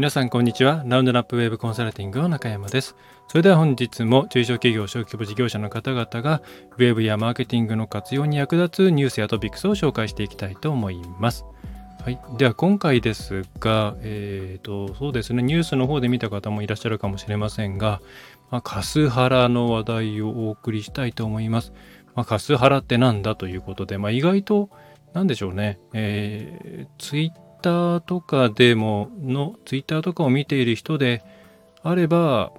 [0.00, 0.82] 皆さんこんにちは。
[0.86, 2.96] ラウンドナップウェブコンサルティングの中山です。
[3.28, 6.40] それでは本日も中小企業小規模事業者の方々が
[6.78, 11.44] ウェブやマーケティングの活用に役立つニュースやトピックスを紹介していきたいと思います。
[12.02, 15.42] はい、では今回ですが、えーと、そうですね。
[15.42, 18.00] ニュースの方で見た方もいらっしゃるかもしれませんが、
[18.50, 21.74] まあ、カスハラの話題をお送りしたいと思います。
[22.14, 24.70] まあ、カスハラって何だということで、まあ、意外と
[25.12, 31.22] 何でしょうね、えー、ツイッターとかでものツイッターとかを見ている人で
[31.82, 32.52] あれば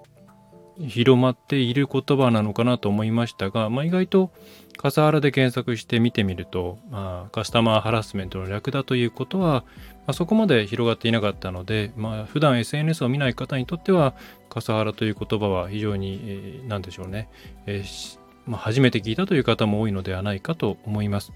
[0.80, 4.32] 広まっている言葉なのかなと思いましたが、まあ、意外と
[4.78, 9.64] 笠原で検索して見てみると、まあ、カスタマーハラスメントの略だということは、ま
[10.08, 14.16] あ、そこまで広がっていなかったので、まあ、普段 SNS を見ない方にとっては
[14.50, 17.30] 笠原という言葉は非常に、えー、何でしょうね、
[17.68, 21.32] えーまあ、初めて聞いたという方も多いのではないかと思います。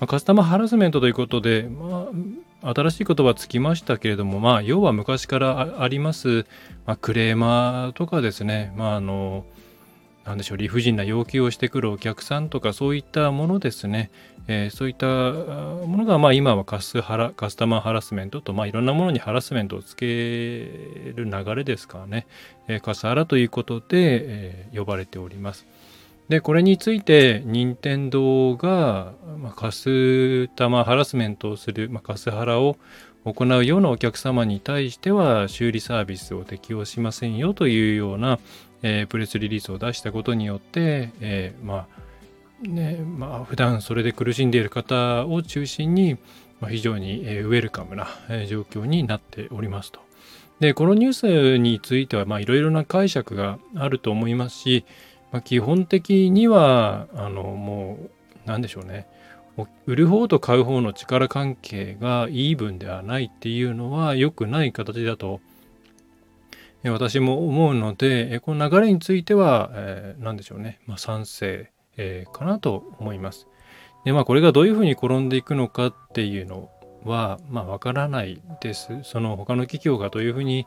[0.00, 2.06] ま、カスタマーハラスメントということで、まあ、
[2.62, 6.46] 新しい言葉つきましたけれども、まあ、要は昔からあります、
[6.86, 9.44] まあ、クレーマーとかですね、まあ、あの、
[10.24, 14.10] なんでしょう、理不尽な要求をしてくるお客さんとか、そういったものですね、
[14.46, 22.26] えー、そういったものが、まあ、今はカスハラカスタマーハラスメントと、まあ、いろんなものにハラスメントをつける流れですからね、
[22.68, 25.66] えー、カスハラということで、えー、呼ばれております。
[26.30, 32.76] で、これについて、任天堂が、まあ、カスタマーハラスメントをする、まあ、カスハラを
[33.24, 38.38] 行うようなお客様に対しては、修理サービスを適用しませんよというような、
[38.82, 41.88] えー、プレスリリースを出したことによって、えー、ま
[42.64, 46.16] あ、ね、まあ、普段それで苦しんでいる方を中心に、
[46.60, 49.98] まあ、非常に、え、ウェルカムな、え、状況になっておりますと。
[50.60, 54.84] で、このニュースについては、まあ、いろいろな解釈があると思いますし、
[55.32, 58.10] まあ、基本的にはあのもう
[58.46, 59.06] 何でしょうね
[59.86, 65.40] 売る方と買う方の力関係がイーブンではないっていうのは良くない形だと
[66.84, 73.48] 私も思うのでこの流れについては、えー、何でしょうね、まあ、賛成、えー、かなと思います。
[74.06, 76.70] でまあこれがどういうふうに転んでいくのかっていうの
[77.04, 79.00] はまあわからないです。
[79.02, 80.66] その他の企業がどういうふうに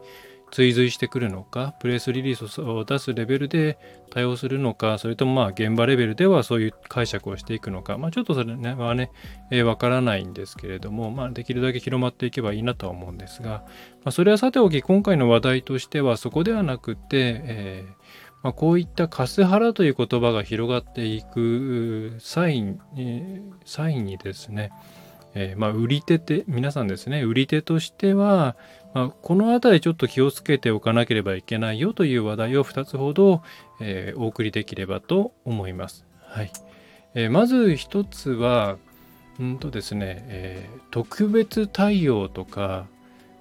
[0.53, 3.79] 追随してくるのか、プレスリリースを出すレベルで
[4.11, 9.09] 対応するのか、それともまあ現場レベルではそういう解釈をしていくのか、まあ、ちょっとそれねはね、
[9.49, 22.79] えー、わからないんですけれども、まあ、できるだけ広まっていけばいいなとは思うんですが、まあ、それはさておき、今回の話題としてはそこではなくて、えーまあ、こういったカスハラという言葉が広がっていくサイン、
[23.65, 24.71] サインにですね、
[25.35, 28.55] えー、まあ、売り手って、皆さんですね、売り手としては、
[28.93, 33.41] まあ、この辺りちょっと気をつけておかなければいけないよという話題を2つほど、
[33.81, 36.05] えー、お送りできればと思います。
[36.21, 36.51] はい。
[37.15, 38.77] えー、まず1つは、
[39.39, 42.85] うんとですね、え、特別対応とか、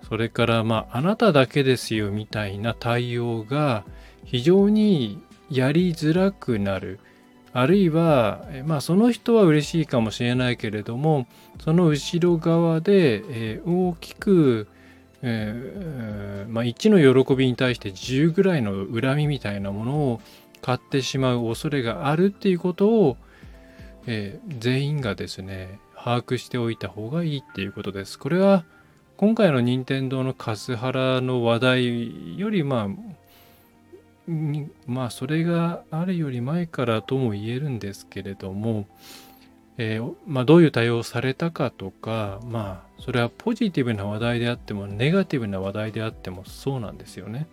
[0.08, 3.84] それからまあ、あなただけですよみたいな対応が
[4.24, 6.98] 非常にやりづらくなる。
[7.54, 11.26] あるいは、まあ、その人は嬉しいかもしれないけれども、
[11.62, 14.68] その後ろ側で、えー、大きく、
[15.22, 20.20] えー、まあ、1の喜びに対して10ぐらいの恨みみたいなものを
[20.62, 23.16] 買ってしまう恐れがあるっていうことを、
[24.06, 28.18] えー、全員がですね把握しておいた方がいいっていうことです。
[28.18, 28.64] これは
[29.16, 33.11] 今回の任天堂のカスハラの話題よりまあ
[34.86, 38.86] まあそれがあるより前からとも言えるんですけれども、
[39.78, 47.46] えー、まあ、どういう対応をされたかとかまあそれはポジティブな話題であってもネガティブな話題であってもそうなんですよね。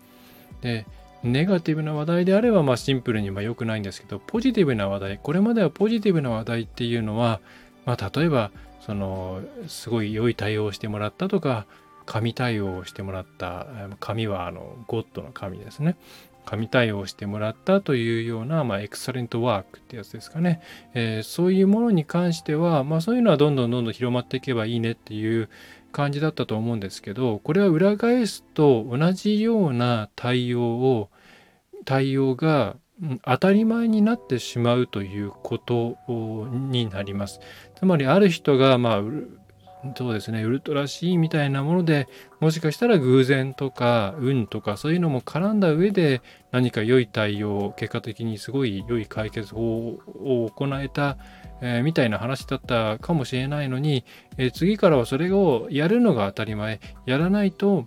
[0.60, 0.86] で
[1.22, 7.40] ネガティブな話題であればまあシンプルにまあ良くないんですけどポジティブな話題これまではポジティブな話題っていうのは、
[7.84, 8.50] まあ、例えば
[8.80, 11.66] そのすごい良い対応をしてもらったとか
[12.06, 13.66] 紙対応をしてもらった
[14.00, 15.96] 紙はあのゴッドの紙ですね
[16.44, 20.60] 神対応してもらったというような、まあ、エクサレントワークってやつですかね、
[20.94, 25.48] えー、そういうものに関しては、まあ、そういうのはどんどんどんどん広まっていけばいいねっていう
[25.92, 31.10] 感じだったと思うんですけどこれは裏返すと同じような対応を
[31.84, 32.76] 対応が
[33.24, 37.40] 当たり前になってしまうということになります。
[37.76, 39.02] つまりある人がまあ
[39.96, 40.42] そうですね。
[40.42, 42.06] ウルトラ C みたいなもので
[42.38, 46.20] もしかしたら偶然とか運とかそういうのも絡んだ上で
[46.52, 51.16] 何か良い対応結果的にすごい良い解決法を行えた、
[51.62, 54.04] えー、みたいな話だったかもしれないのに、
[54.36, 56.80] えー、次からはそれをやるのが当たり前。
[57.06, 57.86] やらないと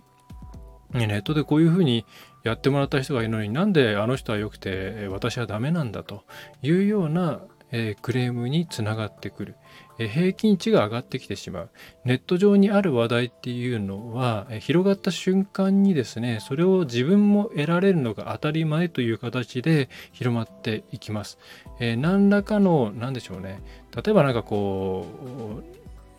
[0.92, 2.04] ネットでこういうふうに
[2.42, 6.24] やってもらった人がいるのになんであの人は良くて私はダメなんだと
[6.62, 7.40] いうような
[7.76, 9.56] えー、クレームにつながってくる、
[9.98, 11.70] 平均値が上がってきてしまう。
[12.04, 21.38] ネット上にある話題っていうのは、広がった瞬間にですね、それを自分も得られるのが当たり前という形で広まっていきます。
[21.80, 23.60] えー、何らかの、何でしょうね。
[23.94, 25.06] 例えばなんかこ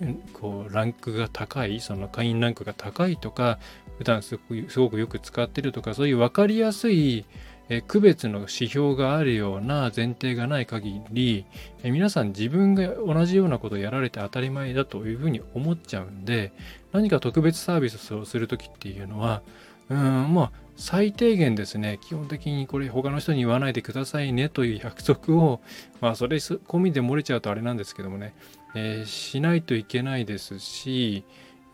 [0.01, 3.60] う、こうランクが高い、その会員ランクが高いとか、
[3.98, 4.38] 普段す
[4.77, 7.25] ごくよく使ってるとか、そういう分かりやすい、
[7.70, 11.46] え区別の指標があるような前提がない限り、
[11.84, 16.52] え皆さん自分が同じようなことをやられて当たり前だというふうに思っちゃうんで
[16.92, 19.42] 何か特別サービスをする時っていうのは
[19.90, 25.62] うんまあ最低限ですね基本的にこれ他の人に言わないでくださいねという約束を
[26.02, 28.34] まあそれ込みで漏れちゃうとあれなんですけどもね、
[28.76, 31.24] えー、しないといけないですし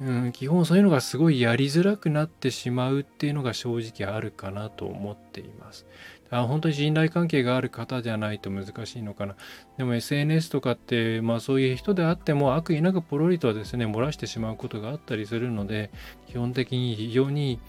[0.02, 5.86] うん、基本そういうのがすごいやりづらくなってしまうっていうのが正直あるかなと思っています。
[6.32, 9.36] あ本当に信頼関係がある方じゃないと難しいのかな。
[9.78, 15.92] でも SNS とかって、まあそういう人であっても悪意なくポロリとはですね、漏らしてしまうことがあったりするので、
[16.28, 17.60] 基本的に非常に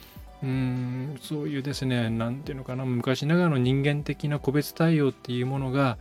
[0.42, 5.98] うーんそういうですね、何ていうのかな、昔ながらの人間的な個別対応っていうものが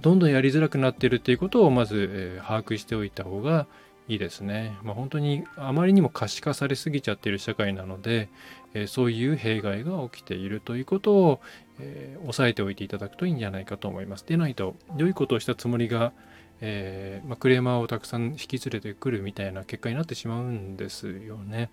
[0.00, 3.66] どんどんやりづらくなってるっていうことをまず、えー、把握しておいた方が
[4.08, 4.76] いいですね。
[4.82, 8.28] まあ、本当にあまりにも可視化されすぎちゃってる社会なので、
[8.74, 11.40] えー、そういう弊害が起きているということを、
[11.78, 14.26] えー、押さえておいていただくといいんじゃないかと思います。
[14.26, 16.12] でないと、良いことをしたつもりが、
[16.60, 21.70] えー、まあ、クレーマーをたくさん引き連れてくるみたいな結果になってしまうんですよね。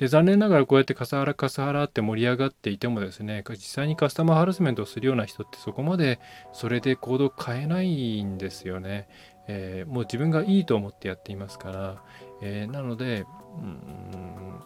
[0.00, 6.20] で残念ながらこうやってカスハラカスハラって盛り上がっていてもですね実際にカスタマーハラスメントをするような人ってそこまで
[6.54, 9.08] それで行動変えないんですよね。
[9.52, 12.02] えー、もう自分がいいと思ってやっていますから、
[12.40, 13.24] えー、なので、
[13.58, 13.80] うん、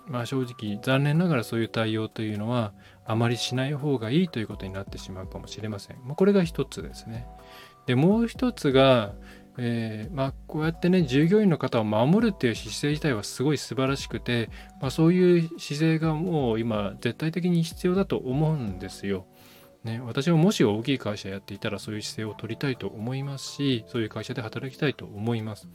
[0.07, 2.75] まあ正直残念ながらそういう対応というのは
[3.07, 5.97] あまりしない方がいいということになってしまうかもしれません。
[6.05, 7.27] まあ、これが一つですね。
[7.87, 9.15] でもう一つが、
[9.57, 14.51] えー、まあ、こうやってね従業員の方を守るっていう姿勢自体はすごい素晴らしくて、
[14.81, 19.27] まあ、そういう姿勢がもう今絶対的に必要だと思うんですよ。
[19.85, 25.69] ね、私ももし大きい会社やっていたらそういう姿勢を取りたいと思いますしそういう会社で働きたいと思います。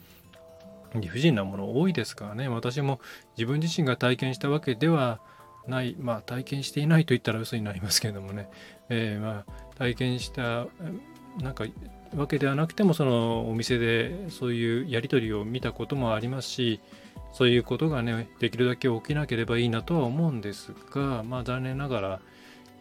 [0.95, 2.47] 理不尽なもの多いですからね。
[2.47, 2.99] 私も
[3.37, 5.19] 自分自身が体験したわけでは
[5.67, 5.95] ない。
[5.99, 8.49] まあ体験していないと言ったら嘘になりますけれどもね、
[8.89, 10.65] えー、まあ体験した
[11.39, 11.65] なんか
[12.15, 16.79] わけではなくてもそのお店でそういうやり取りを見たこともありますし
[17.31, 22.21] そういうことがねできるだけ起きなければいいなとは思うんですがまあ残念ながら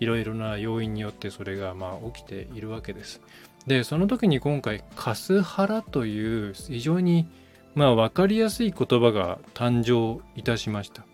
[0.01, 3.21] いろいろな要因によってそれがまあ起きているわけです。
[3.67, 7.29] で、その時に今回、カスハラという非常に
[7.75, 11.05] まあ分かりやすい言葉が誕生いたしました。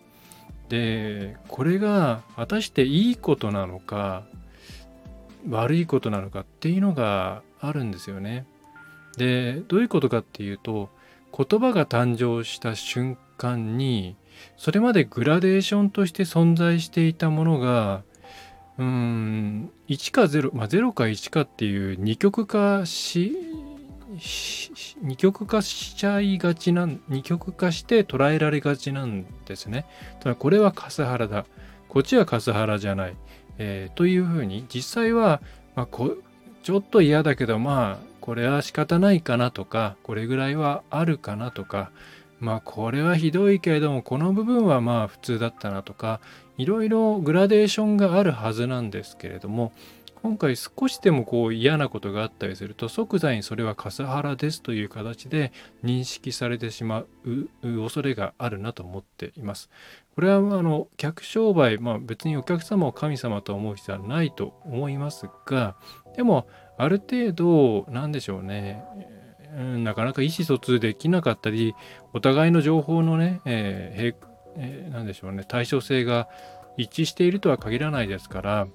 [0.69, 4.25] で、これが果たしていいことなのか、
[5.48, 8.46] 悪いことなのかっていうのがあるんですよね。
[9.16, 10.88] で、どういうことかっていうと、
[11.37, 14.16] 言葉が誕生した瞬間に、
[14.56, 18.02] それまでグラデーションとして存在していたものが
[18.79, 23.37] うん1か0、まあ、0か1かっていう二極化し
[25.03, 29.87] 二極化しちゃいがちなん二極化して捉えられがちなんですね。
[30.21, 31.47] ただこれはカスハラだ
[31.88, 33.17] こっちはカスハラじゃない、
[33.59, 35.41] えー、というふうに実際は、
[35.76, 36.17] まあ、こ
[36.62, 41.91] ちょっと嫌だけどまあこれは仕方ないかなとかこれぐらいはあるかなとか
[42.41, 46.21] まあこれはひどいけれどもこの部分はまあ普通だったなとか
[46.56, 49.73] いろいろグラデーションがあるはずなんですけれども
[50.25, 55.52] 今回少しでもこう嫌なことがあったりすると即座にそれはカスハラですという形で
[55.84, 59.68] 認識されてしまう恐れがあるなと思っています。
[60.14, 65.76] これはあの客商売、まあ、別にお客様を神様と思う必要はないと思いますが
[66.16, 66.46] でも
[66.78, 68.82] ある程度何でしょうね
[69.56, 71.75] なかなか意思疎通できなかったり
[72.12, 76.28] お互いの情報のね、えーえー、何でしょうね対称性が
[76.76, 78.66] 一致しているとは限らないですから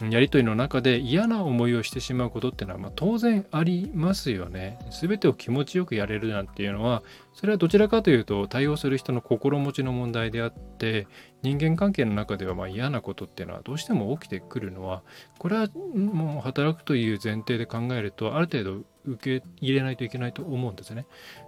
[0.00, 4.78] やり取りの中で嫌な思いをしてしまうことっていうのは、まあ、当然ありますよね。
[4.90, 7.02] 全てを気持ちよくやれるなんていうのは
[7.34, 11.08] それはどちらかというと対応する人の心持ちの問題であって
[11.42, 15.02] 人間関係の中ではま嫌なことっていうのはどうしても起きてくるのは
[15.38, 21.06] これはもう働くという前提で考えるとある程度受け入れないといけないと思うんですね。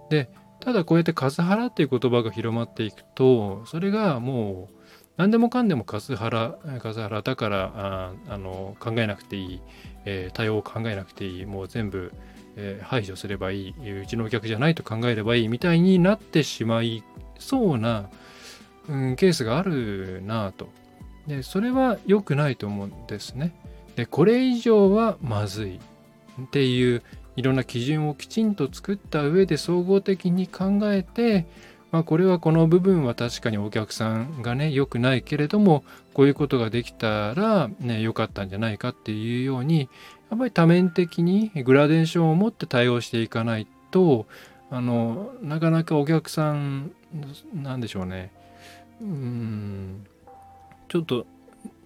[0.08, 0.28] で
[0.60, 4.74] ただこうやってカスハラっていう言葉が広まっていくとそれがもう
[5.16, 9.60] 何でもかんでもカスハラカスハラだからああの考えなくていい、
[10.04, 12.12] えー、対応を考えなくていいもう全部、
[12.56, 17.02] えー、排除すればいいうちのお客じゃないと考えればいいみたいになってしまい
[17.38, 18.10] そうな、
[18.88, 20.68] うん、ケースがあるなと。
[21.26, 23.54] でそれは良くないと思うんですね。
[23.96, 25.80] でこれ以上はまずい
[26.42, 27.02] っていう
[27.40, 31.46] いろんな基準をきちんと作った上で総合的に考えて、
[31.90, 35.82] まあ、これはこの部分は確かにお客さんがね良くないけれども
[36.12, 39.88] こういうことができたらね良かったんじゃないかっていうように
[40.28, 44.26] やっぱり多面的にグラデーションを持って対応していかないと
[44.70, 46.92] あのなかなかお客さん
[47.54, 48.30] なんでしょうね。
[49.00, 50.06] うん。
[50.88, 51.24] ちょっと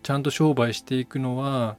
[0.03, 1.77] ちゃんと商売していくのは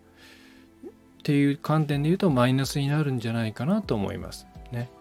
[1.25, 4.91] っていう観点で言うとマイナスになるんじゃないかなと思いますね。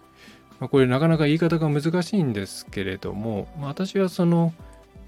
[0.59, 4.51] まあ、これなかなか言い方が難しいんですけれども、まあ、私はその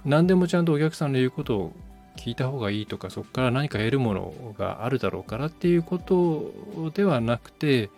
[0.05, 1.71] 何でもちゃんとお客さんの言うことを
[2.17, 7.89] 聞いた方がいいとかそこから何か得るものがあるだろうからっていうことではなくて、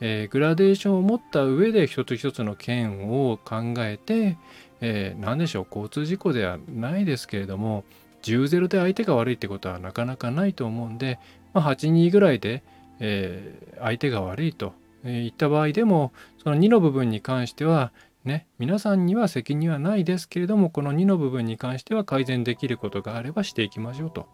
[0.00, 4.36] えー、グラデーションを持った上で一つ一つの件を考えて、
[4.80, 7.84] えー、何でしょう交通事故ではないですけれども
[8.24, 11.20] 10-0で相手が悪いってことはなかなかないと思うんで、
[11.54, 12.62] まあ、8-2ぐらいで、
[13.00, 17.92] えー、相手が悪いとえ言った場合でもその2の部分に関しては
[18.24, 24.26] ね、皆さんには責任はないですけれども、この2の部分に関しては改善できることがあればしていきましょうと。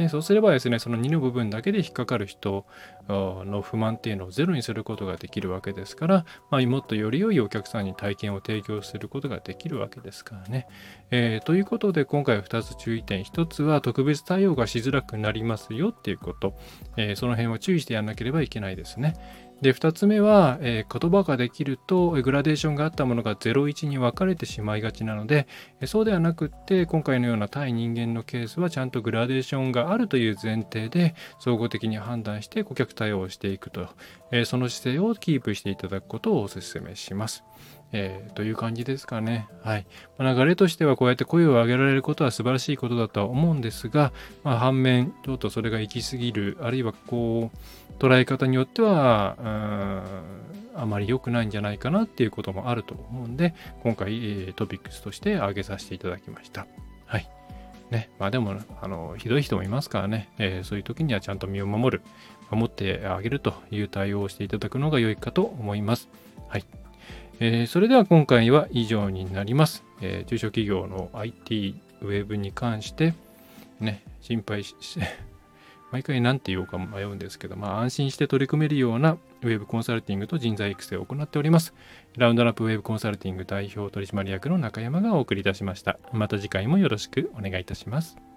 [0.00, 2.64] ね、そうすればですね、その2の部分だけで引っかかる人
[3.08, 10.66] の不満っていうのをゼロにすることができるわけですから、まあ、もっとより良いお客さんに体験を提供することができるわけですからね。
[11.10, 13.22] えー、ということで、今回は2つ注意点。
[13.22, 16.56] 1つは特別対応がしづらくなりますよっていうこと。
[16.96, 19.14] えー、その辺は注意してやらなければいけないですね。
[19.60, 25.46] で2つ目は、えー、言葉ができるとグラデーションがあったものが01に分かれてしまいがちなので、
[25.86, 33.88] そうではなくって今回のような対人間のケースはちゃんとグラデーションがあるという前提で総合的に判断して顧客対応をしていくと、
[34.32, 37.44] えー、その姿勢をキープしていただくことをお勧めします。
[37.92, 39.48] えー、という感じですかね。
[39.62, 39.86] はい。
[40.18, 44.12] 流れとしてはこうやって声を上げられることは素晴らしいことだとは思うんですが、
[44.44, 47.58] まあ、反面、ちょっとそれが行き過ぎる、あるいはこう、
[48.00, 49.36] 捉え方によっては、
[50.74, 56.66] あまり良くないんじゃないかなっていうこともあると思うんで、今回、え、トピックスとして挙げさせていただきました。
[57.04, 57.28] はい。
[57.90, 58.08] ね。
[58.18, 62.02] まあでも、あの、ひどい人もいますからね、えー、そういう時にはちゃんと身を守る、
[62.50, 66.08] 守ってあげるという対応をしていただくのが良いかと思います。
[66.48, 66.64] はい。
[67.40, 69.84] えー、それでは今回は以上になります。
[70.00, 73.14] えー、中小企業の IT ウェブに関して、
[73.78, 74.74] ね、心配し、
[75.90, 81.74] 毎回何て言おうか迷うんですけど、まあ、安心して取り組めるようなウェブコンサルティングと人材育成を行っております。
[82.16, 85.98] ラウンドラップウェブコンサルティング代表取締役の中山がお送りいたしました。
[86.12, 88.29] また次回もよろしくお願いいたします。